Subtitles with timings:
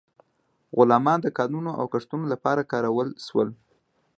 [0.77, 3.49] غلامان د کانونو او کښتونو لپاره کارول شول.